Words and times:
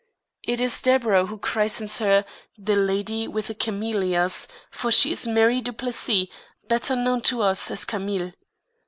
It 0.41 0.59
is 0.59 0.81
Deburau 0.81 1.27
who 1.27 1.37
christens 1.37 1.99
her 1.99 2.25
"the 2.57 2.75
lady 2.75 3.27
with 3.27 3.49
the 3.49 3.53
camellias," 3.53 4.47
for 4.71 4.91
she 4.91 5.11
is 5.11 5.27
Marie 5.27 5.61
Duplessis, 5.61 6.27
better 6.67 6.95
known 6.95 7.21
to 7.21 7.43
us 7.43 7.69
as 7.69 7.85
Camille. 7.85 8.33